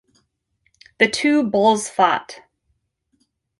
The 0.97 1.07
two 1.07 1.43
bulls 1.43 1.87
fought. 1.87 2.41